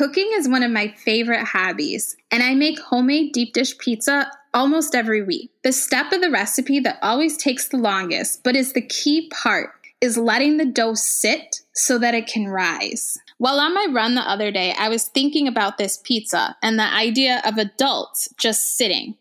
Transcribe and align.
Cooking 0.00 0.30
is 0.32 0.48
one 0.48 0.62
of 0.62 0.70
my 0.70 0.88
favorite 0.88 1.44
hobbies, 1.44 2.16
and 2.30 2.42
I 2.42 2.54
make 2.54 2.80
homemade 2.80 3.34
deep 3.34 3.52
dish 3.52 3.76
pizza 3.76 4.32
almost 4.54 4.94
every 4.94 5.22
week. 5.22 5.50
The 5.62 5.72
step 5.72 6.10
of 6.10 6.22
the 6.22 6.30
recipe 6.30 6.80
that 6.80 6.98
always 7.02 7.36
takes 7.36 7.68
the 7.68 7.76
longest, 7.76 8.42
but 8.42 8.56
is 8.56 8.72
the 8.72 8.80
key 8.80 9.28
part, 9.28 9.72
is 10.00 10.16
letting 10.16 10.56
the 10.56 10.64
dough 10.64 10.94
sit 10.94 11.60
so 11.74 11.98
that 11.98 12.14
it 12.14 12.26
can 12.26 12.48
rise. 12.48 13.18
While 13.36 13.60
on 13.60 13.74
my 13.74 13.88
run 13.92 14.14
the 14.14 14.22
other 14.22 14.50
day, 14.50 14.74
I 14.78 14.88
was 14.88 15.04
thinking 15.04 15.46
about 15.46 15.76
this 15.76 16.00
pizza 16.02 16.56
and 16.62 16.78
the 16.78 16.84
idea 16.84 17.42
of 17.44 17.58
adults 17.58 18.32
just 18.38 18.78
sitting, 18.78 19.16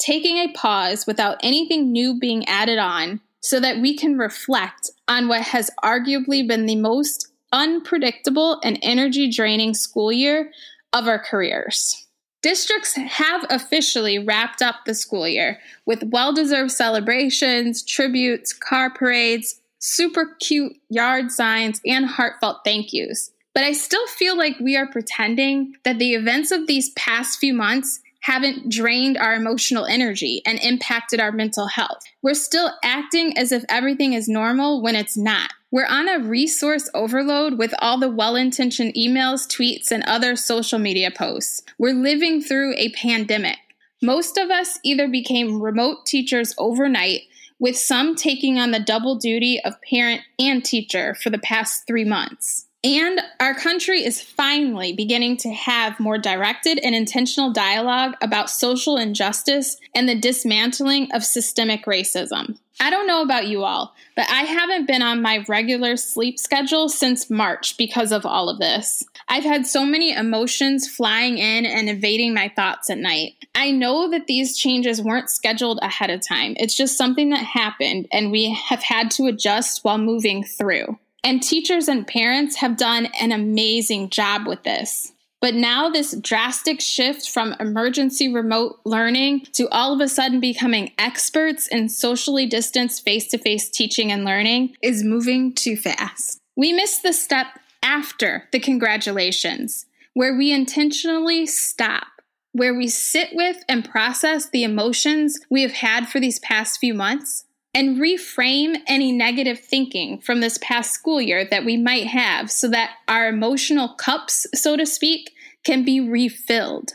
taking 0.00 0.38
a 0.38 0.52
pause 0.52 1.06
without 1.06 1.38
anything 1.44 1.92
new 1.92 2.18
being 2.18 2.44
added 2.48 2.80
on 2.80 3.20
so 3.38 3.60
that 3.60 3.78
we 3.78 3.96
can 3.96 4.18
reflect 4.18 4.90
on 5.06 5.28
what 5.28 5.42
has 5.42 5.70
arguably 5.84 6.44
been 6.44 6.66
the 6.66 6.74
most 6.74 7.28
unpredictable 7.52 8.60
and 8.62 8.78
energy 8.82 9.30
draining 9.30 9.74
school 9.74 10.12
year 10.12 10.50
of 10.92 11.06
our 11.06 11.18
careers. 11.18 12.06
Districts 12.40 12.94
have 12.94 13.44
officially 13.50 14.18
wrapped 14.18 14.62
up 14.62 14.76
the 14.86 14.94
school 14.94 15.26
year 15.26 15.58
with 15.86 16.04
well 16.04 16.32
deserved 16.32 16.70
celebrations, 16.70 17.82
tributes, 17.82 18.52
car 18.52 18.90
parades, 18.90 19.60
super 19.80 20.36
cute 20.40 20.76
yard 20.88 21.32
signs, 21.32 21.80
and 21.84 22.06
heartfelt 22.06 22.58
thank 22.64 22.92
yous. 22.92 23.32
But 23.54 23.64
I 23.64 23.72
still 23.72 24.06
feel 24.06 24.36
like 24.38 24.60
we 24.60 24.76
are 24.76 24.86
pretending 24.86 25.74
that 25.84 25.98
the 25.98 26.14
events 26.14 26.52
of 26.52 26.68
these 26.68 26.90
past 26.90 27.40
few 27.40 27.52
months 27.52 28.00
haven't 28.20 28.70
drained 28.70 29.16
our 29.18 29.34
emotional 29.34 29.84
energy 29.84 30.42
and 30.46 30.58
impacted 30.60 31.18
our 31.18 31.32
mental 31.32 31.66
health. 31.66 32.02
We're 32.22 32.34
still 32.34 32.70
acting 32.84 33.36
as 33.36 33.52
if 33.52 33.64
everything 33.68 34.12
is 34.12 34.28
normal 34.28 34.82
when 34.82 34.94
it's 34.94 35.16
not. 35.16 35.52
We're 35.70 35.86
on 35.86 36.08
a 36.08 36.18
resource 36.18 36.88
overload 36.94 37.58
with 37.58 37.74
all 37.78 37.98
the 37.98 38.08
well 38.08 38.36
intentioned 38.36 38.94
emails, 38.94 39.46
tweets, 39.46 39.90
and 39.90 40.02
other 40.04 40.34
social 40.34 40.78
media 40.78 41.10
posts. 41.10 41.62
We're 41.78 41.92
living 41.92 42.40
through 42.40 42.74
a 42.76 42.90
pandemic. 42.92 43.58
Most 44.00 44.38
of 44.38 44.50
us 44.50 44.78
either 44.82 45.08
became 45.08 45.60
remote 45.60 46.06
teachers 46.06 46.54
overnight, 46.56 47.22
with 47.58 47.76
some 47.76 48.14
taking 48.14 48.58
on 48.58 48.70
the 48.70 48.80
double 48.80 49.16
duty 49.16 49.60
of 49.62 49.82
parent 49.82 50.22
and 50.38 50.64
teacher 50.64 51.14
for 51.16 51.28
the 51.28 51.38
past 51.38 51.86
three 51.86 52.04
months. 52.04 52.66
And 52.84 53.20
our 53.40 53.54
country 53.54 54.04
is 54.04 54.22
finally 54.22 54.92
beginning 54.92 55.36
to 55.38 55.52
have 55.52 55.98
more 55.98 56.16
directed 56.16 56.78
and 56.78 56.94
intentional 56.94 57.52
dialogue 57.52 58.14
about 58.22 58.48
social 58.48 58.96
injustice 58.96 59.76
and 59.94 60.08
the 60.08 60.14
dismantling 60.14 61.10
of 61.12 61.24
systemic 61.24 61.84
racism. 61.86 62.58
I 62.80 62.90
don't 62.90 63.08
know 63.08 63.22
about 63.22 63.48
you 63.48 63.64
all, 63.64 63.94
but 64.14 64.28
I 64.30 64.42
haven't 64.42 64.86
been 64.86 65.02
on 65.02 65.20
my 65.20 65.44
regular 65.48 65.96
sleep 65.96 66.38
schedule 66.38 66.88
since 66.88 67.28
March 67.28 67.76
because 67.76 68.12
of 68.12 68.24
all 68.24 68.48
of 68.48 68.58
this. 68.58 69.04
I've 69.28 69.44
had 69.44 69.66
so 69.66 69.84
many 69.84 70.12
emotions 70.12 70.88
flying 70.88 71.38
in 71.38 71.66
and 71.66 71.90
evading 71.90 72.34
my 72.34 72.52
thoughts 72.54 72.88
at 72.88 72.98
night. 72.98 73.34
I 73.54 73.72
know 73.72 74.08
that 74.10 74.28
these 74.28 74.56
changes 74.56 75.02
weren't 75.02 75.28
scheduled 75.30 75.80
ahead 75.82 76.10
of 76.10 76.20
time. 76.20 76.54
It's 76.56 76.76
just 76.76 76.96
something 76.96 77.30
that 77.30 77.44
happened 77.44 78.06
and 78.12 78.30
we 78.30 78.54
have 78.68 78.82
had 78.82 79.10
to 79.12 79.26
adjust 79.26 79.84
while 79.84 79.98
moving 79.98 80.44
through. 80.44 80.98
And 81.24 81.42
teachers 81.42 81.88
and 81.88 82.06
parents 82.06 82.56
have 82.56 82.76
done 82.76 83.06
an 83.20 83.32
amazing 83.32 84.10
job 84.10 84.46
with 84.46 84.62
this. 84.62 85.12
But 85.40 85.54
now, 85.54 85.88
this 85.88 86.16
drastic 86.20 86.80
shift 86.80 87.28
from 87.28 87.54
emergency 87.60 88.32
remote 88.32 88.80
learning 88.84 89.46
to 89.52 89.68
all 89.70 89.92
of 89.92 90.00
a 90.00 90.08
sudden 90.08 90.40
becoming 90.40 90.92
experts 90.98 91.68
in 91.68 91.88
socially 91.88 92.46
distanced 92.46 93.04
face 93.04 93.28
to 93.28 93.38
face 93.38 93.70
teaching 93.70 94.10
and 94.10 94.24
learning 94.24 94.74
is 94.82 95.04
moving 95.04 95.54
too 95.54 95.76
fast. 95.76 96.40
We 96.56 96.72
missed 96.72 97.04
the 97.04 97.12
step 97.12 97.46
after 97.82 98.48
the 98.50 98.58
congratulations, 98.58 99.86
where 100.14 100.36
we 100.36 100.50
intentionally 100.50 101.46
stop, 101.46 102.08
where 102.52 102.74
we 102.74 102.88
sit 102.88 103.28
with 103.32 103.58
and 103.68 103.88
process 103.88 104.50
the 104.50 104.64
emotions 104.64 105.38
we 105.48 105.62
have 105.62 105.72
had 105.72 106.08
for 106.08 106.18
these 106.18 106.40
past 106.40 106.80
few 106.80 106.94
months, 106.94 107.44
and 107.74 107.98
reframe 107.98 108.76
any 108.86 109.12
negative 109.12 109.60
thinking 109.60 110.18
from 110.18 110.40
this 110.40 110.58
past 110.58 110.92
school 110.92 111.20
year 111.20 111.44
that 111.44 111.64
we 111.64 111.76
might 111.76 112.06
have 112.06 112.50
so 112.50 112.68
that 112.68 112.92
our 113.06 113.28
emotional 113.28 113.88
cups, 113.94 114.46
so 114.54 114.76
to 114.76 114.86
speak, 114.86 115.32
can 115.64 115.84
be 115.84 116.00
refilled. 116.00 116.92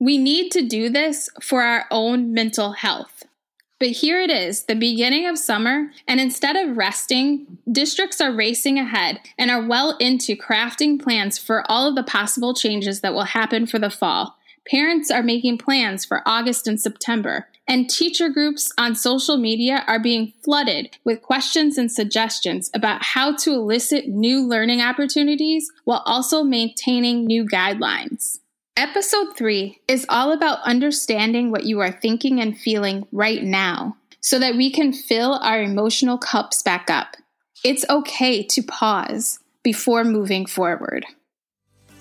We 0.00 0.18
need 0.18 0.50
to 0.52 0.66
do 0.66 0.88
this 0.88 1.30
for 1.40 1.62
our 1.62 1.86
own 1.90 2.32
mental 2.34 2.72
health. 2.72 3.22
But 3.78 3.90
here 3.90 4.20
it 4.20 4.30
is, 4.30 4.64
the 4.64 4.76
beginning 4.76 5.26
of 5.26 5.38
summer, 5.38 5.90
and 6.06 6.20
instead 6.20 6.54
of 6.54 6.76
resting, 6.76 7.58
districts 7.70 8.20
are 8.20 8.32
racing 8.32 8.78
ahead 8.78 9.18
and 9.36 9.50
are 9.50 9.66
well 9.66 9.96
into 9.98 10.36
crafting 10.36 11.02
plans 11.02 11.36
for 11.36 11.68
all 11.68 11.88
of 11.88 11.96
the 11.96 12.04
possible 12.04 12.54
changes 12.54 13.00
that 13.00 13.12
will 13.12 13.24
happen 13.24 13.66
for 13.66 13.80
the 13.80 13.90
fall. 13.90 14.36
Parents 14.70 15.10
are 15.10 15.22
making 15.22 15.58
plans 15.58 16.04
for 16.04 16.22
August 16.24 16.68
and 16.68 16.80
September, 16.80 17.48
and 17.68 17.88
teacher 17.88 18.28
groups 18.28 18.72
on 18.76 18.94
social 18.94 19.36
media 19.36 19.84
are 19.86 20.00
being 20.00 20.32
flooded 20.42 20.96
with 21.04 21.22
questions 21.22 21.78
and 21.78 21.90
suggestions 21.90 22.70
about 22.74 23.02
how 23.02 23.34
to 23.36 23.52
elicit 23.52 24.08
new 24.08 24.46
learning 24.46 24.80
opportunities 24.80 25.70
while 25.84 26.02
also 26.04 26.42
maintaining 26.42 27.26
new 27.26 27.44
guidelines. 27.44 28.38
Episode 28.76 29.36
3 29.36 29.80
is 29.86 30.06
all 30.08 30.32
about 30.32 30.62
understanding 30.62 31.50
what 31.50 31.64
you 31.64 31.80
are 31.80 31.92
thinking 31.92 32.40
and 32.40 32.58
feeling 32.58 33.06
right 33.12 33.42
now 33.42 33.96
so 34.20 34.38
that 34.38 34.56
we 34.56 34.70
can 34.70 34.92
fill 34.92 35.34
our 35.34 35.60
emotional 35.60 36.16
cups 36.16 36.62
back 36.62 36.88
up. 36.88 37.16
It's 37.64 37.84
okay 37.90 38.42
to 38.44 38.62
pause 38.62 39.38
before 39.62 40.04
moving 40.04 40.46
forward. 40.46 41.04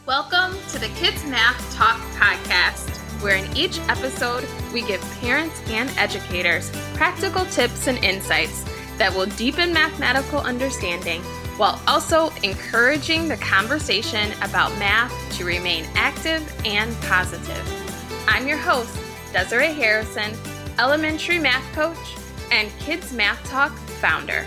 Welcome 0.08 0.58
to 0.70 0.80
the 0.80 0.88
Kids 0.96 1.24
Math 1.26 1.76
Talk 1.76 2.00
podcast, 2.18 3.01
where 3.22 3.36
in 3.36 3.58
each 3.58 3.80
episode 3.90 4.46
we 4.74 4.82
give 4.82 5.02
parents 5.20 5.62
and 5.70 5.90
educators 5.98 6.70
practical 6.96 7.46
tips 7.46 7.88
and 7.88 8.04
insights 8.04 8.64
that 8.98 9.14
will 9.14 9.26
deepen 9.26 9.74
mathematical 9.74 10.40
understanding 10.40 11.22
while 11.58 11.82
also 11.88 12.30
encouraging 12.44 13.28
the 13.28 13.38
conversation 13.38 14.32
about 14.42 14.78
math 14.80 15.14
to 15.38 15.46
remain 15.46 15.86
active 15.96 16.42
and 16.66 16.96
positive. 17.02 18.26
I'm 18.28 18.48
your 18.48 18.58
host, 18.58 18.98
Desiree 19.34 19.74
Harrison, 19.74 20.34
elementary 20.80 21.40
math 21.40 21.64
coach 21.74 22.16
and 22.52 22.70
Kids 22.80 23.14
Math 23.14 23.44
Talk 23.50 23.72
founder. 24.00 24.46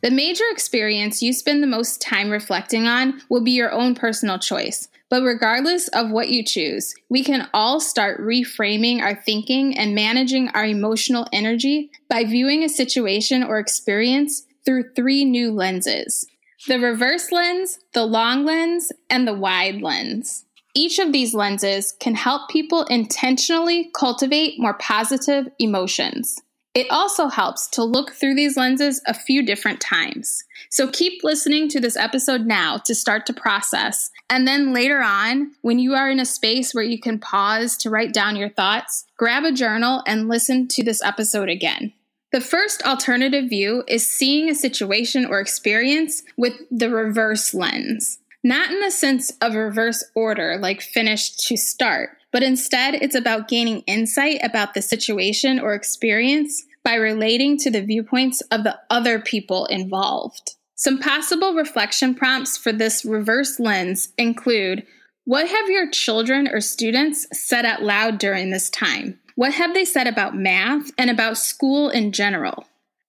The 0.00 0.10
major 0.10 0.44
experience 0.50 1.22
you 1.22 1.32
spend 1.32 1.62
the 1.62 1.66
most 1.66 2.00
time 2.00 2.30
reflecting 2.30 2.86
on 2.86 3.20
will 3.28 3.40
be 3.40 3.50
your 3.50 3.72
own 3.72 3.94
personal 3.94 4.38
choice. 4.38 4.88
But 5.10 5.22
regardless 5.22 5.88
of 5.88 6.10
what 6.10 6.28
you 6.28 6.44
choose, 6.44 6.94
we 7.08 7.24
can 7.24 7.48
all 7.54 7.80
start 7.80 8.20
reframing 8.20 9.00
our 9.00 9.14
thinking 9.14 9.76
and 9.76 9.94
managing 9.94 10.48
our 10.50 10.64
emotional 10.64 11.26
energy 11.32 11.90
by 12.10 12.24
viewing 12.24 12.62
a 12.62 12.68
situation 12.68 13.42
or 13.42 13.58
experience 13.58 14.44
through 14.64 14.92
three 14.94 15.24
new 15.24 15.50
lenses 15.50 16.26
the 16.66 16.78
reverse 16.78 17.30
lens, 17.30 17.78
the 17.94 18.04
long 18.04 18.44
lens, 18.44 18.90
and 19.08 19.26
the 19.28 19.34
wide 19.34 19.80
lens. 19.80 20.44
Each 20.74 20.98
of 20.98 21.12
these 21.12 21.32
lenses 21.32 21.94
can 22.00 22.14
help 22.14 22.50
people 22.50 22.82
intentionally 22.84 23.90
cultivate 23.94 24.58
more 24.58 24.74
positive 24.74 25.48
emotions. 25.58 26.40
It 26.74 26.86
also 26.90 27.28
helps 27.28 27.66
to 27.68 27.82
look 27.82 28.12
through 28.12 28.34
these 28.34 28.56
lenses 28.56 29.02
a 29.06 29.14
few 29.14 29.42
different 29.42 29.80
times. 29.80 30.44
So 30.70 30.88
keep 30.88 31.24
listening 31.24 31.68
to 31.70 31.80
this 31.80 31.96
episode 31.96 32.46
now 32.46 32.76
to 32.84 32.94
start 32.94 33.26
to 33.26 33.32
process. 33.32 34.10
And 34.30 34.46
then 34.46 34.72
later 34.72 35.00
on, 35.00 35.52
when 35.62 35.78
you 35.78 35.94
are 35.94 36.10
in 36.10 36.20
a 36.20 36.26
space 36.26 36.74
where 36.74 36.84
you 36.84 37.00
can 37.00 37.18
pause 37.18 37.76
to 37.78 37.90
write 37.90 38.12
down 38.12 38.36
your 38.36 38.50
thoughts, 38.50 39.06
grab 39.16 39.44
a 39.44 39.52
journal 39.52 40.02
and 40.06 40.28
listen 40.28 40.68
to 40.68 40.84
this 40.84 41.02
episode 41.02 41.48
again. 41.48 41.94
The 42.30 42.40
first 42.42 42.82
alternative 42.82 43.48
view 43.48 43.84
is 43.88 44.08
seeing 44.08 44.50
a 44.50 44.54
situation 44.54 45.24
or 45.24 45.40
experience 45.40 46.22
with 46.36 46.52
the 46.70 46.90
reverse 46.90 47.54
lens. 47.54 48.18
Not 48.44 48.70
in 48.70 48.80
the 48.80 48.90
sense 48.90 49.32
of 49.40 49.54
reverse 49.54 50.04
order, 50.14 50.58
like 50.58 50.82
finish 50.82 51.34
to 51.46 51.56
start, 51.56 52.17
but 52.32 52.42
instead 52.42 52.94
it's 52.94 53.14
about 53.14 53.48
gaining 53.48 53.80
insight 53.80 54.40
about 54.42 54.74
the 54.74 54.82
situation 54.82 55.58
or 55.58 55.74
experience 55.74 56.64
by 56.84 56.94
relating 56.94 57.58
to 57.58 57.70
the 57.70 57.82
viewpoints 57.82 58.40
of 58.50 58.64
the 58.64 58.78
other 58.90 59.18
people 59.18 59.66
involved. 59.66 60.56
Some 60.74 60.98
possible 60.98 61.54
reflection 61.54 62.14
prompts 62.14 62.56
for 62.56 62.72
this 62.72 63.04
reverse 63.04 63.58
lens 63.58 64.10
include 64.16 64.86
What 65.24 65.48
have 65.48 65.68
your 65.68 65.90
children 65.90 66.48
or 66.48 66.60
students 66.60 67.26
said 67.32 67.64
out 67.64 67.82
loud 67.82 68.18
during 68.18 68.50
this 68.50 68.70
time? 68.70 69.18
What 69.34 69.54
have 69.54 69.74
they 69.74 69.84
said 69.84 70.06
about 70.06 70.36
math 70.36 70.90
and 70.96 71.10
about 71.10 71.38
school 71.38 71.90
in 71.90 72.12
general? 72.12 72.66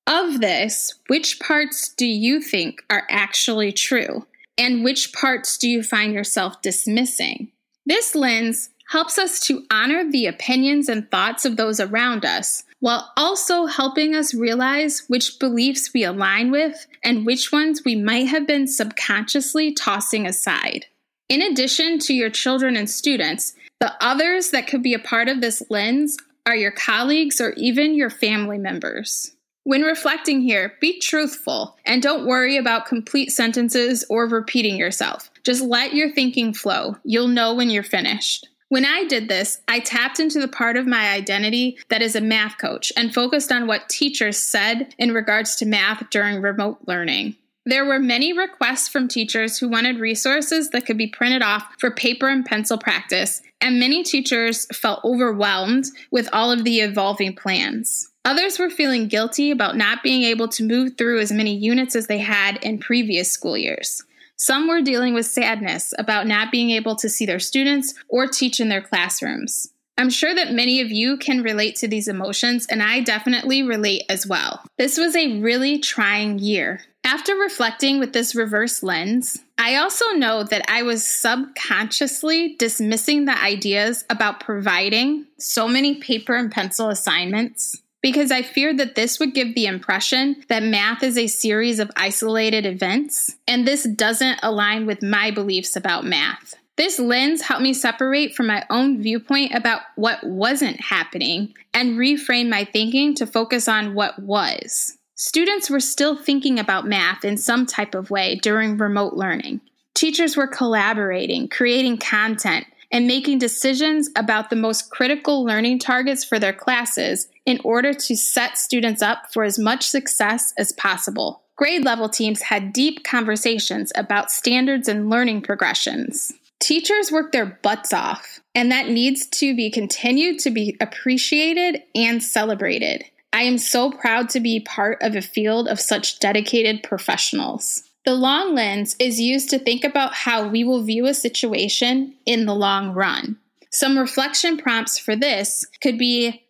Of 0.07 0.41
this, 0.41 0.95
which 1.07 1.39
parts 1.39 1.93
do 1.93 2.07
you 2.07 2.41
think 2.41 2.81
are 2.89 3.07
actually 3.09 3.71
true? 3.71 4.25
And 4.57 4.83
which 4.83 5.13
parts 5.13 5.57
do 5.57 5.69
you 5.69 5.83
find 5.83 6.13
yourself 6.13 6.61
dismissing? 6.61 7.51
This 7.85 8.13
lens 8.13 8.69
helps 8.89 9.19
us 9.19 9.39
to 9.39 9.63
honor 9.71 10.09
the 10.09 10.25
opinions 10.25 10.89
and 10.89 11.09
thoughts 11.11 11.45
of 11.45 11.57
those 11.57 11.79
around 11.79 12.25
us 12.25 12.63
while 12.79 13.11
also 13.15 13.65
helping 13.65 14.15
us 14.15 14.33
realize 14.33 15.03
which 15.07 15.37
beliefs 15.39 15.91
we 15.93 16.03
align 16.03 16.49
with 16.49 16.87
and 17.03 17.25
which 17.25 17.51
ones 17.51 17.83
we 17.85 17.95
might 17.95 18.27
have 18.27 18.47
been 18.47 18.67
subconsciously 18.67 19.73
tossing 19.73 20.25
aside. 20.25 20.85
In 21.27 21.41
addition 21.41 21.99
to 21.99 22.13
your 22.13 22.31
children 22.31 22.75
and 22.75 22.89
students, 22.89 23.53
the 23.79 23.93
others 24.01 24.49
that 24.51 24.67
could 24.67 24.81
be 24.81 24.95
a 24.95 24.99
part 24.99 25.27
of 25.27 25.41
this 25.41 25.61
lens 25.69 26.17
are 26.47 26.55
your 26.55 26.71
colleagues 26.71 27.39
or 27.39 27.51
even 27.51 27.93
your 27.93 28.09
family 28.09 28.57
members. 28.57 29.35
When 29.65 29.83
reflecting 29.83 30.41
here, 30.41 30.73
be 30.81 30.99
truthful 30.99 31.77
and 31.85 32.01
don't 32.01 32.25
worry 32.25 32.57
about 32.57 32.87
complete 32.87 33.31
sentences 33.31 34.03
or 34.09 34.25
repeating 34.25 34.77
yourself. 34.77 35.29
Just 35.43 35.61
let 35.61 35.93
your 35.93 36.09
thinking 36.09 36.53
flow. 36.53 36.95
You'll 37.03 37.27
know 37.27 37.53
when 37.53 37.69
you're 37.69 37.83
finished. 37.83 38.47
When 38.69 38.85
I 38.85 39.03
did 39.03 39.29
this, 39.29 39.61
I 39.67 39.79
tapped 39.79 40.19
into 40.19 40.39
the 40.39 40.47
part 40.47 40.77
of 40.77 40.85
my 40.85 41.09
identity 41.09 41.79
that 41.89 42.03
is 42.03 42.15
a 42.15 42.21
math 42.21 42.59
coach 42.59 42.93
and 42.95 43.13
focused 43.13 43.51
on 43.51 43.65
what 43.65 43.89
teachers 43.89 44.37
said 44.37 44.93
in 44.99 45.11
regards 45.11 45.55
to 45.55 45.65
math 45.65 46.07
during 46.11 46.39
remote 46.39 46.77
learning. 46.85 47.35
There 47.65 47.83
were 47.83 47.99
many 47.99 48.31
requests 48.31 48.87
from 48.87 49.07
teachers 49.07 49.57
who 49.57 49.69
wanted 49.69 49.99
resources 49.99 50.69
that 50.69 50.85
could 50.85 50.99
be 50.99 51.07
printed 51.07 51.41
off 51.41 51.67
for 51.79 51.89
paper 51.89 52.29
and 52.29 52.45
pencil 52.45 52.77
practice, 52.77 53.41
and 53.59 53.79
many 53.79 54.03
teachers 54.03 54.67
felt 54.67 55.03
overwhelmed 55.03 55.85
with 56.11 56.29
all 56.31 56.51
of 56.51 56.63
the 56.63 56.79
evolving 56.79 57.35
plans. 57.35 58.07
Others 58.23 58.59
were 58.59 58.69
feeling 58.69 59.07
guilty 59.07 59.49
about 59.49 59.77
not 59.77 60.03
being 60.03 60.21
able 60.21 60.47
to 60.49 60.63
move 60.63 60.95
through 60.95 61.19
as 61.19 61.31
many 61.31 61.55
units 61.55 61.95
as 61.95 62.05
they 62.05 62.19
had 62.19 62.63
in 62.63 62.77
previous 62.77 63.31
school 63.31 63.57
years. 63.57 64.03
Some 64.39 64.69
were 64.69 64.81
dealing 64.81 65.13
with 65.13 65.25
sadness 65.25 65.93
about 65.99 66.25
not 66.25 66.49
being 66.49 66.71
able 66.71 66.95
to 66.95 67.09
see 67.09 67.25
their 67.25 67.39
students 67.39 67.93
or 68.07 68.25
teach 68.25 68.61
in 68.61 68.69
their 68.69 68.81
classrooms. 68.81 69.73
I'm 69.97 70.09
sure 70.09 70.33
that 70.33 70.53
many 70.53 70.79
of 70.79 70.89
you 70.89 71.17
can 71.17 71.43
relate 71.43 71.75
to 71.77 71.89
these 71.89 72.07
emotions, 72.07 72.65
and 72.67 72.81
I 72.81 73.01
definitely 73.01 73.63
relate 73.63 74.03
as 74.07 74.25
well. 74.25 74.63
This 74.77 74.97
was 74.97 75.13
a 75.13 75.41
really 75.41 75.77
trying 75.77 76.39
year. 76.39 76.79
After 77.03 77.35
reflecting 77.35 77.99
with 77.99 78.13
this 78.13 78.33
reverse 78.33 78.81
lens, 78.81 79.39
I 79.57 79.75
also 79.75 80.05
know 80.11 80.43
that 80.43 80.63
I 80.69 80.83
was 80.83 81.05
subconsciously 81.05 82.55
dismissing 82.57 83.25
the 83.25 83.37
ideas 83.43 84.05
about 84.09 84.39
providing 84.39 85.25
so 85.37 85.67
many 85.67 85.95
paper 85.95 86.35
and 86.35 86.49
pencil 86.49 86.87
assignments 86.87 87.81
because 88.01 88.31
I 88.31 88.41
feared 88.41 88.77
that 88.77 88.95
this 88.95 89.19
would 89.19 89.33
give 89.33 89.55
the 89.55 89.65
impression 89.65 90.43
that 90.47 90.63
math 90.63 91.03
is 91.03 91.17
a 91.17 91.27
series 91.27 91.79
of 91.79 91.91
isolated 91.95 92.65
events, 92.65 93.35
and 93.47 93.67
this 93.67 93.83
doesn't 93.83 94.39
align 94.41 94.85
with 94.85 95.01
my 95.01 95.31
beliefs 95.31 95.75
about 95.75 96.05
math. 96.05 96.55
This 96.77 96.97
lens 96.97 97.41
helped 97.41 97.63
me 97.63 97.73
separate 97.73 98.33
from 98.33 98.47
my 98.47 98.65
own 98.69 99.01
viewpoint 99.01 99.53
about 99.53 99.81
what 99.95 100.23
wasn't 100.23 100.79
happening 100.79 101.53
and 101.73 101.97
reframe 101.97 102.47
my 102.47 102.63
thinking 102.63 103.13
to 103.15 103.27
focus 103.27 103.67
on 103.67 103.95
what 103.95 104.17
was. 104.19 104.97
Students 105.15 105.69
were 105.69 105.81
still 105.81 106.15
thinking 106.15 106.57
about 106.57 106.87
math 106.87 107.25
in 107.25 107.35
some 107.35 107.65
type 107.65 107.95
of 107.95 108.09
way 108.09 108.35
during 108.35 108.77
remote 108.77 109.15
learning. 109.15 109.59
Teachers 109.93 110.37
were 110.37 110.47
collaborating, 110.47 111.49
creating 111.49 111.97
content, 111.97 112.65
and 112.91 113.07
making 113.07 113.37
decisions 113.37 114.09
about 114.15 114.49
the 114.49 114.55
most 114.55 114.89
critical 114.89 115.43
learning 115.43 115.79
targets 115.79 116.23
for 116.23 116.39
their 116.39 116.53
classes 116.53 117.27
in 117.45 117.59
order 117.63 117.93
to 117.93 118.15
set 118.15 118.57
students 118.57 119.01
up 119.01 119.31
for 119.31 119.43
as 119.43 119.59
much 119.59 119.87
success 119.87 120.53
as 120.57 120.71
possible. 120.73 121.43
Grade 121.55 121.83
level 121.83 122.07
teams 122.07 122.43
had 122.43 122.71
deep 122.71 123.03
conversations 123.03 123.91
about 123.95 124.31
standards 124.31 124.87
and 124.87 125.09
learning 125.09 125.41
progressions. 125.41 126.31
Teachers 126.59 127.11
work 127.11 127.31
their 127.31 127.45
butts 127.45 127.93
off, 127.93 128.39
and 128.53 128.71
that 128.71 128.89
needs 128.89 129.27
to 129.27 129.55
be 129.55 129.69
continued 129.69 130.39
to 130.39 130.51
be 130.51 130.77
appreciated 130.79 131.83
and 131.95 132.23
celebrated. 132.23 133.03
I 133.31 133.43
am 133.43 133.57
so 133.57 133.91
proud 133.91 134.29
to 134.29 134.39
be 134.39 134.59
part 134.59 135.01
of 135.01 135.15
a 135.15 135.21
field 135.21 135.67
of 135.67 135.79
such 135.79 136.19
dedicated 136.19 136.83
professionals. 136.83 137.88
The 138.09 138.15
long 138.15 138.55
lens 138.55 138.95
is 138.97 139.21
used 139.21 139.51
to 139.51 139.59
think 139.59 139.83
about 139.83 140.15
how 140.15 140.47
we 140.47 140.63
will 140.63 140.81
view 140.81 141.05
a 141.05 141.13
situation 141.13 142.15
in 142.25 142.47
the 142.47 142.55
long 142.55 142.95
run. 142.95 143.37
Some 143.69 143.99
reflection 143.99 144.57
prompts 144.57 144.97
for 144.97 145.15
this 145.15 145.63
could 145.79 145.99
be 145.99 146.41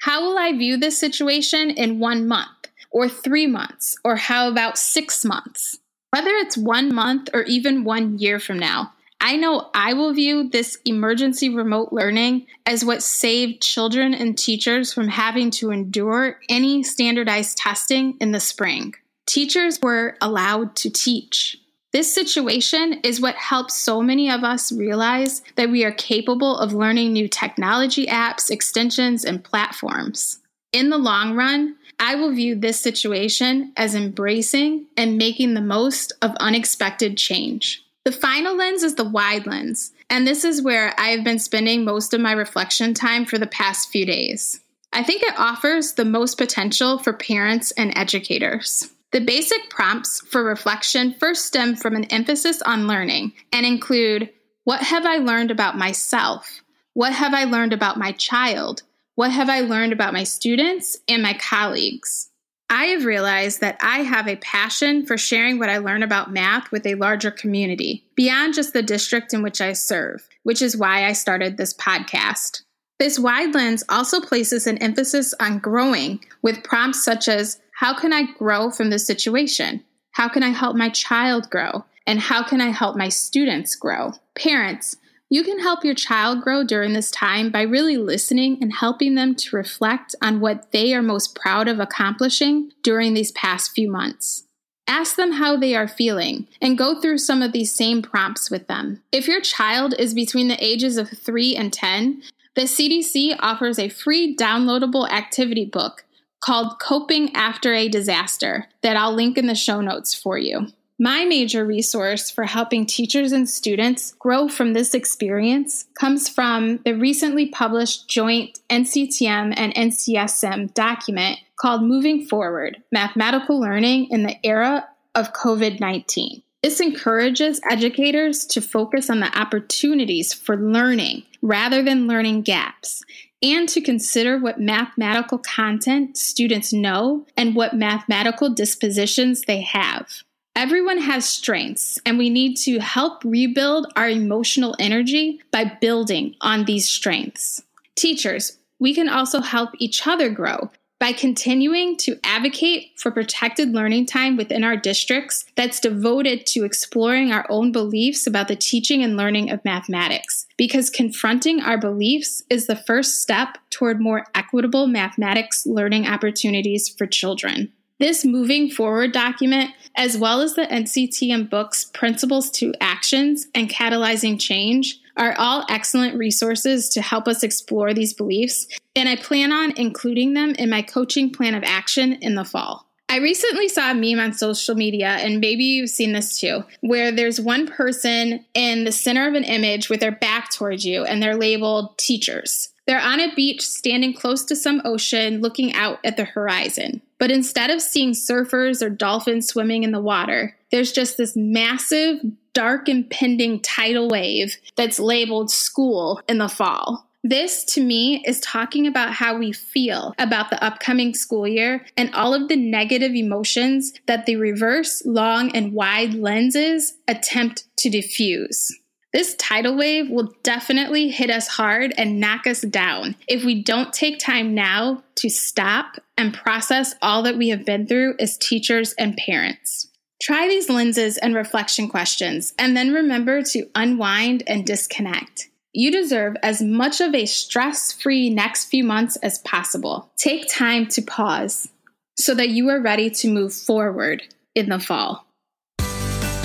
How 0.00 0.22
will 0.22 0.38
I 0.38 0.56
view 0.56 0.78
this 0.78 0.98
situation 0.98 1.68
in 1.68 1.98
one 1.98 2.26
month, 2.26 2.70
or 2.90 3.10
three 3.10 3.46
months, 3.46 3.94
or 4.02 4.16
how 4.16 4.48
about 4.48 4.78
six 4.78 5.22
months? 5.22 5.76
Whether 6.08 6.30
it's 6.30 6.56
one 6.56 6.94
month 6.94 7.28
or 7.34 7.42
even 7.42 7.84
one 7.84 8.18
year 8.18 8.40
from 8.40 8.58
now, 8.58 8.94
I 9.20 9.36
know 9.36 9.68
I 9.74 9.92
will 9.92 10.14
view 10.14 10.48
this 10.48 10.78
emergency 10.86 11.50
remote 11.50 11.92
learning 11.92 12.46
as 12.64 12.86
what 12.86 13.02
saved 13.02 13.60
children 13.60 14.14
and 14.14 14.38
teachers 14.38 14.94
from 14.94 15.08
having 15.08 15.50
to 15.50 15.72
endure 15.72 16.40
any 16.48 16.82
standardized 16.82 17.58
testing 17.58 18.16
in 18.18 18.32
the 18.32 18.40
spring 18.40 18.94
teachers 19.32 19.80
were 19.80 20.14
allowed 20.20 20.76
to 20.76 20.90
teach. 20.90 21.56
This 21.94 22.14
situation 22.14 23.00
is 23.02 23.18
what 23.18 23.34
helps 23.34 23.74
so 23.74 24.02
many 24.02 24.30
of 24.30 24.44
us 24.44 24.70
realize 24.70 25.40
that 25.56 25.70
we 25.70 25.84
are 25.84 25.92
capable 25.92 26.58
of 26.58 26.74
learning 26.74 27.14
new 27.14 27.28
technology 27.28 28.06
apps, 28.06 28.50
extensions, 28.50 29.24
and 29.24 29.42
platforms. 29.42 30.40
In 30.74 30.90
the 30.90 30.98
long 30.98 31.34
run, 31.34 31.76
I 31.98 32.14
will 32.14 32.34
view 32.34 32.54
this 32.54 32.78
situation 32.78 33.72
as 33.74 33.94
embracing 33.94 34.84
and 34.98 35.16
making 35.16 35.54
the 35.54 35.62
most 35.62 36.12
of 36.20 36.34
unexpected 36.36 37.16
change. 37.16 37.82
The 38.04 38.12
final 38.12 38.54
lens 38.54 38.82
is 38.82 38.96
the 38.96 39.08
wide 39.08 39.46
lens, 39.46 39.92
and 40.10 40.26
this 40.26 40.44
is 40.44 40.60
where 40.60 40.92
I 40.98 41.08
have 41.08 41.24
been 41.24 41.38
spending 41.38 41.86
most 41.86 42.12
of 42.12 42.20
my 42.20 42.32
reflection 42.32 42.92
time 42.92 43.24
for 43.24 43.38
the 43.38 43.46
past 43.46 43.88
few 43.88 44.04
days. 44.04 44.60
I 44.92 45.02
think 45.02 45.22
it 45.22 45.38
offers 45.38 45.94
the 45.94 46.04
most 46.04 46.36
potential 46.36 46.98
for 46.98 47.14
parents 47.14 47.70
and 47.70 47.96
educators. 47.96 48.90
The 49.12 49.20
basic 49.20 49.68
prompts 49.68 50.20
for 50.26 50.42
reflection 50.42 51.14
first 51.20 51.44
stem 51.44 51.76
from 51.76 51.94
an 51.94 52.04
emphasis 52.04 52.62
on 52.62 52.86
learning 52.86 53.34
and 53.52 53.66
include 53.66 54.30
What 54.64 54.80
have 54.82 55.04
I 55.04 55.18
learned 55.18 55.50
about 55.50 55.76
myself? 55.76 56.62
What 56.94 57.12
have 57.12 57.34
I 57.34 57.44
learned 57.44 57.74
about 57.74 57.98
my 57.98 58.12
child? 58.12 58.82
What 59.14 59.30
have 59.30 59.50
I 59.50 59.60
learned 59.60 59.92
about 59.92 60.14
my 60.14 60.24
students 60.24 60.96
and 61.08 61.22
my 61.22 61.34
colleagues? 61.34 62.30
I 62.70 62.86
have 62.86 63.04
realized 63.04 63.60
that 63.60 63.76
I 63.82 63.98
have 63.98 64.26
a 64.28 64.36
passion 64.36 65.04
for 65.04 65.18
sharing 65.18 65.58
what 65.58 65.68
I 65.68 65.76
learn 65.76 66.02
about 66.02 66.32
math 66.32 66.72
with 66.72 66.86
a 66.86 66.94
larger 66.94 67.30
community, 67.30 68.06
beyond 68.16 68.54
just 68.54 68.72
the 68.72 68.82
district 68.82 69.34
in 69.34 69.42
which 69.42 69.60
I 69.60 69.74
serve, 69.74 70.26
which 70.42 70.62
is 70.62 70.74
why 70.74 71.04
I 71.04 71.12
started 71.12 71.58
this 71.58 71.74
podcast. 71.74 72.62
This 72.98 73.18
wide 73.18 73.54
lens 73.54 73.84
also 73.90 74.22
places 74.22 74.66
an 74.66 74.78
emphasis 74.78 75.34
on 75.38 75.58
growing 75.58 76.24
with 76.40 76.62
prompts 76.62 77.04
such 77.04 77.28
as 77.28 77.60
how 77.72 77.94
can 77.94 78.12
I 78.12 78.32
grow 78.38 78.70
from 78.70 78.90
this 78.90 79.06
situation? 79.06 79.84
How 80.12 80.28
can 80.28 80.42
I 80.42 80.50
help 80.50 80.76
my 80.76 80.88
child 80.88 81.50
grow? 81.50 81.84
And 82.06 82.20
how 82.20 82.42
can 82.42 82.60
I 82.60 82.70
help 82.70 82.96
my 82.96 83.08
students 83.08 83.74
grow? 83.74 84.12
Parents, 84.34 84.96
you 85.30 85.42
can 85.42 85.60
help 85.60 85.84
your 85.84 85.94
child 85.94 86.42
grow 86.42 86.62
during 86.62 86.92
this 86.92 87.10
time 87.10 87.50
by 87.50 87.62
really 87.62 87.96
listening 87.96 88.58
and 88.60 88.72
helping 88.72 89.14
them 89.14 89.34
to 89.36 89.56
reflect 89.56 90.14
on 90.20 90.40
what 90.40 90.72
they 90.72 90.92
are 90.92 91.00
most 91.00 91.34
proud 91.34 91.68
of 91.68 91.80
accomplishing 91.80 92.70
during 92.82 93.14
these 93.14 93.32
past 93.32 93.70
few 93.72 93.90
months. 93.90 94.44
Ask 94.86 95.16
them 95.16 95.32
how 95.32 95.56
they 95.56 95.74
are 95.74 95.88
feeling 95.88 96.48
and 96.60 96.76
go 96.76 97.00
through 97.00 97.18
some 97.18 97.40
of 97.40 97.52
these 97.52 97.72
same 97.72 98.02
prompts 98.02 98.50
with 98.50 98.66
them. 98.66 99.00
If 99.10 99.26
your 99.26 99.40
child 99.40 99.94
is 99.98 100.12
between 100.12 100.48
the 100.48 100.62
ages 100.62 100.98
of 100.98 101.08
3 101.08 101.56
and 101.56 101.72
10, 101.72 102.22
the 102.54 102.62
CDC 102.62 103.36
offers 103.38 103.78
a 103.78 103.88
free 103.88 104.36
downloadable 104.36 105.08
activity 105.08 105.64
book 105.64 106.04
called 106.42 106.78
Coping 106.78 107.34
After 107.34 107.72
a 107.72 107.88
Disaster 107.88 108.68
that 108.82 108.96
I'll 108.96 109.14
link 109.14 109.38
in 109.38 109.46
the 109.46 109.54
show 109.54 109.80
notes 109.80 110.12
for 110.12 110.36
you. 110.36 110.66
My 110.98 111.24
major 111.24 111.64
resource 111.64 112.30
for 112.30 112.44
helping 112.44 112.84
teachers 112.84 113.32
and 113.32 113.48
students 113.48 114.12
grow 114.18 114.48
from 114.48 114.72
this 114.72 114.92
experience 114.94 115.86
comes 115.94 116.28
from 116.28 116.78
the 116.84 116.92
recently 116.92 117.48
published 117.48 118.08
joint 118.08 118.60
NCTM 118.68 119.54
and 119.56 119.74
NCSM 119.74 120.74
document 120.74 121.38
called 121.56 121.82
Moving 121.82 122.26
Forward 122.26 122.82
Mathematical 122.92 123.58
Learning 123.58 124.08
in 124.10 124.24
the 124.24 124.36
Era 124.44 124.86
of 125.14 125.32
COVID 125.32 125.80
19. 125.80 126.41
This 126.62 126.78
encourages 126.78 127.60
educators 127.68 128.46
to 128.46 128.60
focus 128.60 129.10
on 129.10 129.18
the 129.18 129.36
opportunities 129.38 130.32
for 130.32 130.56
learning 130.56 131.24
rather 131.42 131.82
than 131.82 132.06
learning 132.06 132.42
gaps 132.42 133.02
and 133.42 133.68
to 133.68 133.80
consider 133.80 134.38
what 134.38 134.60
mathematical 134.60 135.38
content 135.38 136.16
students 136.16 136.72
know 136.72 137.26
and 137.36 137.56
what 137.56 137.74
mathematical 137.74 138.48
dispositions 138.48 139.42
they 139.42 139.62
have. 139.62 140.22
Everyone 140.54 140.98
has 140.98 141.28
strengths, 141.28 141.98
and 142.04 142.18
we 142.18 142.28
need 142.30 142.56
to 142.58 142.78
help 142.78 143.24
rebuild 143.24 143.90
our 143.96 144.08
emotional 144.08 144.76
energy 144.78 145.40
by 145.50 145.64
building 145.80 146.36
on 146.42 146.66
these 146.66 146.88
strengths. 146.88 147.62
Teachers, 147.96 148.58
we 148.78 148.94
can 148.94 149.08
also 149.08 149.40
help 149.40 149.70
each 149.78 150.06
other 150.06 150.28
grow 150.28 150.70
by 151.02 151.12
continuing 151.12 151.96
to 151.96 152.16
advocate 152.22 152.92
for 152.96 153.10
protected 153.10 153.72
learning 153.72 154.06
time 154.06 154.36
within 154.36 154.62
our 154.62 154.76
districts 154.76 155.44
that's 155.56 155.80
devoted 155.80 156.46
to 156.46 156.62
exploring 156.62 157.32
our 157.32 157.44
own 157.48 157.72
beliefs 157.72 158.24
about 158.24 158.46
the 158.46 158.54
teaching 158.54 159.02
and 159.02 159.16
learning 159.16 159.50
of 159.50 159.64
mathematics. 159.64 160.46
Because 160.56 160.90
confronting 160.90 161.60
our 161.60 161.76
beliefs 161.76 162.44
is 162.48 162.68
the 162.68 162.76
first 162.76 163.20
step 163.20 163.58
toward 163.68 164.00
more 164.00 164.26
equitable 164.36 164.86
mathematics 164.86 165.66
learning 165.66 166.06
opportunities 166.06 166.88
for 166.88 167.08
children. 167.08 167.72
This 167.98 168.24
moving 168.24 168.70
forward 168.70 169.10
document, 169.10 169.72
as 169.96 170.16
well 170.16 170.40
as 170.40 170.54
the 170.54 170.66
NCTM 170.66 171.50
book's 171.50 171.84
Principles 171.84 172.48
to 172.52 172.74
Actions 172.80 173.48
and 173.56 173.68
Catalyzing 173.68 174.40
Change, 174.40 175.00
are 175.16 175.34
all 175.38 175.64
excellent 175.68 176.16
resources 176.16 176.88
to 176.90 177.02
help 177.02 177.28
us 177.28 177.42
explore 177.42 177.92
these 177.92 178.14
beliefs, 178.14 178.66
and 178.96 179.08
I 179.08 179.16
plan 179.16 179.52
on 179.52 179.72
including 179.76 180.34
them 180.34 180.54
in 180.54 180.70
my 180.70 180.82
coaching 180.82 181.30
plan 181.30 181.54
of 181.54 181.64
action 181.64 182.14
in 182.14 182.34
the 182.34 182.44
fall. 182.44 182.88
I 183.08 183.18
recently 183.18 183.68
saw 183.68 183.90
a 183.90 183.94
meme 183.94 184.18
on 184.18 184.32
social 184.32 184.74
media, 184.74 185.08
and 185.08 185.38
maybe 185.38 185.64
you've 185.64 185.90
seen 185.90 186.12
this 186.12 186.40
too, 186.40 186.64
where 186.80 187.12
there's 187.12 187.38
one 187.38 187.66
person 187.66 188.42
in 188.54 188.84
the 188.84 188.92
center 188.92 189.28
of 189.28 189.34
an 189.34 189.44
image 189.44 189.90
with 189.90 190.00
their 190.00 190.12
back 190.12 190.50
towards 190.50 190.86
you, 190.86 191.04
and 191.04 191.22
they're 191.22 191.36
labeled 191.36 191.98
teachers. 191.98 192.70
They're 192.86 192.98
on 192.98 193.20
a 193.20 193.34
beach 193.34 193.60
standing 193.60 194.14
close 194.14 194.44
to 194.46 194.56
some 194.56 194.80
ocean 194.84 195.40
looking 195.40 195.74
out 195.74 195.98
at 196.04 196.16
the 196.16 196.24
horizon. 196.24 197.02
But 197.18 197.30
instead 197.30 197.70
of 197.70 197.82
seeing 197.82 198.12
surfers 198.12 198.82
or 198.82 198.88
dolphins 198.88 199.46
swimming 199.46 199.84
in 199.84 199.92
the 199.92 200.00
water, 200.00 200.56
there's 200.70 200.90
just 200.90 201.16
this 201.16 201.36
massive, 201.36 202.18
dark, 202.52 202.88
impending 202.88 203.60
tidal 203.60 204.08
wave 204.08 204.56
that's 204.76 204.98
labeled 204.98 205.50
school 205.50 206.20
in 206.28 206.38
the 206.38 206.48
fall. 206.48 207.06
This, 207.24 207.64
to 207.66 207.80
me, 207.80 208.22
is 208.26 208.40
talking 208.40 208.86
about 208.86 209.12
how 209.12 209.38
we 209.38 209.52
feel 209.52 210.12
about 210.18 210.50
the 210.50 210.62
upcoming 210.62 211.14
school 211.14 211.46
year 211.46 211.86
and 211.96 212.12
all 212.14 212.34
of 212.34 212.48
the 212.48 212.56
negative 212.56 213.14
emotions 213.14 213.92
that 214.06 214.26
the 214.26 214.36
reverse, 214.36 215.04
long, 215.06 215.54
and 215.54 215.72
wide 215.72 216.14
lenses 216.14 216.94
attempt 217.06 217.64
to 217.76 217.88
diffuse. 217.88 218.76
This 219.12 219.36
tidal 219.36 219.76
wave 219.76 220.10
will 220.10 220.32
definitely 220.42 221.10
hit 221.10 221.30
us 221.30 221.46
hard 221.46 221.92
and 221.96 222.18
knock 222.18 222.46
us 222.46 222.62
down 222.62 223.14
if 223.28 223.44
we 223.44 223.62
don't 223.62 223.92
take 223.92 224.18
time 224.18 224.54
now 224.54 225.04
to 225.16 225.28
stop 225.28 225.98
and 226.16 226.32
process 226.34 226.94
all 227.02 227.22
that 227.22 227.36
we 227.36 227.50
have 227.50 227.64
been 227.64 227.86
through 227.86 228.14
as 228.18 228.38
teachers 228.38 228.94
and 228.94 229.16
parents. 229.16 229.91
Try 230.22 230.46
these 230.46 230.70
lenses 230.70 231.18
and 231.18 231.34
reflection 231.34 231.88
questions, 231.88 232.54
and 232.56 232.76
then 232.76 232.92
remember 232.92 233.42
to 233.42 233.66
unwind 233.74 234.44
and 234.46 234.64
disconnect. 234.64 235.48
You 235.72 235.90
deserve 235.90 236.36
as 236.44 236.62
much 236.62 237.00
of 237.00 237.12
a 237.12 237.26
stress 237.26 237.92
free 237.92 238.30
next 238.30 238.66
few 238.66 238.84
months 238.84 239.16
as 239.16 239.38
possible. 239.38 240.12
Take 240.16 240.46
time 240.48 240.86
to 240.90 241.02
pause 241.02 241.68
so 242.16 242.36
that 242.36 242.50
you 242.50 242.68
are 242.68 242.80
ready 242.80 243.10
to 243.10 243.32
move 243.32 243.52
forward 243.52 244.22
in 244.54 244.68
the 244.68 244.78
fall. 244.78 245.26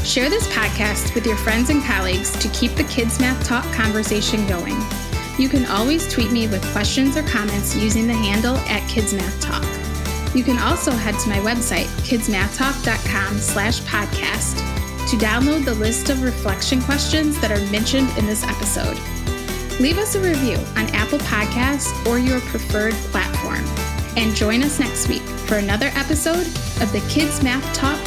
Share 0.04 0.32
this 0.32 0.48
podcast 0.48 1.14
with 1.14 1.28
your 1.28 1.38
friends 1.38 1.70
and 1.70 1.84
colleagues 1.84 2.32
to 2.40 2.50
keep 2.50 2.72
the 2.72 2.86
Kids 2.86 3.20
Math 3.20 3.46
Talk 3.46 3.66
conversation 3.74 4.48
going. 4.48 4.78
You 5.38 5.50
can 5.50 5.68
always 5.68 6.12
tweet 6.12 6.32
me 6.32 6.48
with 6.48 6.66
questions 6.72 7.16
or 7.16 7.22
comments 7.28 7.76
using 7.76 8.08
the 8.08 8.14
handle 8.14 8.56
at 8.56 8.90
Kids 8.90 9.14
Math 9.14 9.40
Talk. 9.40 9.87
You 10.38 10.44
can 10.44 10.60
also 10.60 10.92
head 10.92 11.18
to 11.22 11.30
my 11.30 11.40
website, 11.40 11.88
kidsmathtalk.com 12.06 13.40
slash 13.40 13.82
podcast, 13.82 14.58
to 15.10 15.16
download 15.18 15.66
the 15.66 15.74
list 15.74 16.12
of 16.12 16.22
reflection 16.22 16.80
questions 16.80 17.42
that 17.42 17.52
are 17.52 17.72
mentioned 17.72 18.16
in 18.20 18.28
this 18.28 18.44
episode. 18.44 19.00
Leave 19.80 19.98
us 19.98 20.14
a 20.14 20.20
review 20.20 20.58
on 20.76 20.86
Apple 20.94 21.18
Podcasts 21.18 22.06
or 22.06 22.20
your 22.20 22.40
preferred 22.42 22.94
platform. 23.10 23.66
And 24.16 24.36
join 24.36 24.62
us 24.62 24.80
next 24.80 25.08
week 25.08 25.24
for 25.24 25.56
another 25.56 25.88
episode 25.96 26.46
of 26.84 26.92
the 26.92 27.04
Kids 27.10 27.42
Math 27.42 27.74
Talk 27.74 27.98